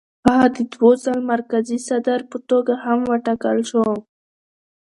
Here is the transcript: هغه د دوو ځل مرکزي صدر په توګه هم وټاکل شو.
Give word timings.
هغه 0.27 0.47
د 0.55 0.57
دوو 0.73 0.89
ځل 1.03 1.19
مرکزي 1.33 1.77
صدر 1.87 2.19
په 2.31 2.37
توګه 2.49 2.73
هم 2.83 2.99
وټاکل 3.11 3.57
شو. 3.69 3.85